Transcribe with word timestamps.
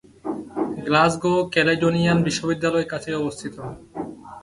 Glasgow 0.85 1.33
Caledonian 1.53 2.17
বিশ্ববিদ্যালয় 2.27 2.87
কাছেই 2.91 3.19
অবস্থিত। 3.21 3.55